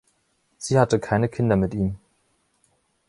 Sie 0.57 0.79
hatte 0.79 0.97
keine 0.97 1.29
Kinder 1.29 1.55
mit 1.57 1.75
ihm. 1.75 1.99